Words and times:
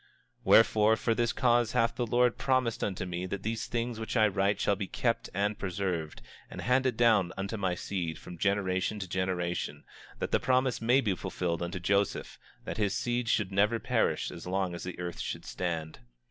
25:21 0.01 0.07
Wherefore, 0.45 0.95
for 0.95 1.13
this 1.13 1.31
cause 1.31 1.73
hath 1.73 1.93
the 1.95 2.07
Lord 2.07 2.31
God 2.33 2.37
promised 2.39 2.83
unto 2.83 3.05
me 3.05 3.27
that 3.27 3.43
these 3.43 3.67
things 3.67 3.99
which 3.99 4.17
I 4.17 4.27
write 4.27 4.59
shall 4.59 4.75
be 4.75 4.87
kept 4.87 5.29
and 5.31 5.59
preserved, 5.59 6.23
and 6.49 6.59
handed 6.61 6.97
down 6.97 7.31
unto 7.37 7.55
my 7.55 7.75
seed, 7.75 8.17
from 8.17 8.39
generation 8.39 8.97
to 8.97 9.07
generation, 9.07 9.83
that 10.17 10.31
the 10.31 10.39
promise 10.39 10.81
may 10.81 11.01
be 11.01 11.13
fulfilled 11.13 11.61
unto 11.61 11.79
Joseph, 11.79 12.39
that 12.65 12.77
his 12.77 12.95
seed 12.95 13.29
should 13.29 13.51
never 13.51 13.77
perish 13.77 14.31
as 14.31 14.47
long 14.47 14.73
as 14.73 14.85
the 14.85 14.97
earth 14.97 15.19
should 15.19 15.45
stand. 15.45 15.99